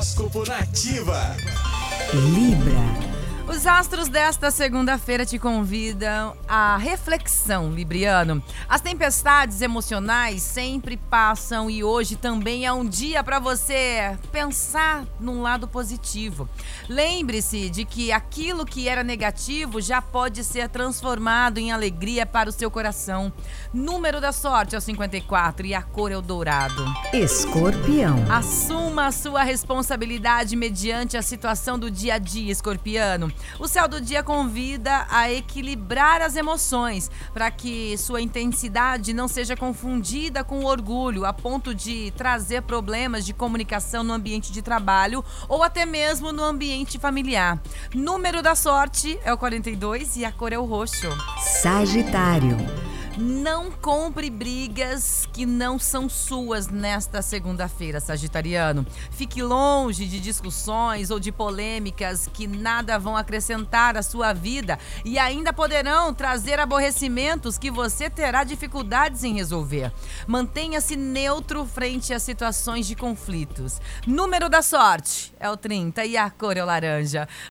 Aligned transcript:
Horóscopo 0.00 0.46
Nativa. 0.46 1.36
Libra. 2.14 3.09
Os 3.50 3.66
astros 3.66 4.08
desta 4.08 4.48
segunda-feira 4.48 5.26
te 5.26 5.36
convidam 5.36 6.36
à 6.46 6.76
reflexão, 6.76 7.72
Libriano. 7.72 8.40
As 8.68 8.80
tempestades 8.80 9.60
emocionais 9.60 10.40
sempre 10.40 10.96
passam 10.96 11.68
e 11.68 11.82
hoje 11.82 12.14
também 12.14 12.64
é 12.64 12.72
um 12.72 12.86
dia 12.86 13.24
para 13.24 13.40
você 13.40 14.16
pensar 14.30 15.04
num 15.18 15.42
lado 15.42 15.66
positivo. 15.66 16.48
Lembre-se 16.88 17.68
de 17.68 17.84
que 17.84 18.12
aquilo 18.12 18.64
que 18.64 18.88
era 18.88 19.02
negativo 19.02 19.80
já 19.80 20.00
pode 20.00 20.44
ser 20.44 20.68
transformado 20.68 21.58
em 21.58 21.72
alegria 21.72 22.24
para 22.24 22.48
o 22.48 22.52
seu 22.52 22.70
coração. 22.70 23.32
Número 23.74 24.20
da 24.20 24.30
sorte 24.30 24.76
é 24.76 24.78
o 24.78 24.80
54 24.80 25.66
e 25.66 25.74
a 25.74 25.82
cor 25.82 26.12
é 26.12 26.16
o 26.16 26.22
dourado. 26.22 26.84
Escorpião. 27.12 28.24
Assuma 28.30 29.06
a 29.06 29.12
sua 29.12 29.42
responsabilidade 29.42 30.54
mediante 30.54 31.16
a 31.16 31.22
situação 31.22 31.76
do 31.76 31.90
dia 31.90 32.14
a 32.14 32.18
dia, 32.18 32.52
escorpiano. 32.52 33.32
O 33.58 33.68
céu 33.68 33.88
do 33.88 34.00
dia 34.00 34.22
convida 34.22 35.06
a 35.10 35.30
equilibrar 35.30 36.22
as 36.22 36.36
emoções 36.36 37.10
para 37.32 37.50
que 37.50 37.96
sua 37.98 38.20
intensidade 38.20 39.12
não 39.12 39.28
seja 39.28 39.56
confundida 39.56 40.42
com 40.42 40.64
orgulho, 40.64 41.24
a 41.24 41.32
ponto 41.32 41.74
de 41.74 42.12
trazer 42.16 42.62
problemas 42.62 43.24
de 43.24 43.32
comunicação 43.32 44.02
no 44.02 44.12
ambiente 44.12 44.52
de 44.52 44.62
trabalho 44.62 45.24
ou 45.48 45.62
até 45.62 45.84
mesmo 45.86 46.32
no 46.32 46.44
ambiente 46.44 46.98
familiar. 46.98 47.60
Número 47.94 48.42
da 48.42 48.54
sorte 48.54 49.18
é 49.24 49.32
o 49.32 49.38
42 49.38 50.16
e 50.16 50.24
a 50.24 50.32
cor 50.32 50.52
é 50.52 50.58
o 50.58 50.64
roxo. 50.64 51.08
Sagitário. 51.62 52.56
Não 53.20 53.70
compre 53.70 54.30
brigas 54.30 55.28
que 55.30 55.44
não 55.44 55.78
são 55.78 56.08
suas 56.08 56.68
nesta 56.68 57.20
segunda-feira, 57.20 58.00
Sagitariano. 58.00 58.86
Fique 59.10 59.42
longe 59.42 60.06
de 60.06 60.18
discussões 60.18 61.10
ou 61.10 61.20
de 61.20 61.30
polêmicas 61.30 62.26
que 62.32 62.46
nada 62.46 62.98
vão 62.98 63.14
acrescentar 63.14 63.94
à 63.94 64.02
sua 64.02 64.32
vida 64.32 64.78
e 65.04 65.18
ainda 65.18 65.52
poderão 65.52 66.14
trazer 66.14 66.58
aborrecimentos 66.58 67.58
que 67.58 67.70
você 67.70 68.08
terá 68.08 68.42
dificuldades 68.42 69.22
em 69.22 69.34
resolver. 69.34 69.92
Mantenha-se 70.26 70.96
neutro 70.96 71.66
frente 71.66 72.14
a 72.14 72.18
situações 72.18 72.86
de 72.86 72.96
conflitos. 72.96 73.82
Número 74.06 74.48
da 74.48 74.62
sorte 74.62 75.30
é 75.38 75.50
o 75.50 75.58
30 75.58 76.06
e 76.06 76.16
a 76.16 76.30
cor 76.30 76.56
é 76.56 76.62
o 76.62 76.66
laranja. 76.66 77.28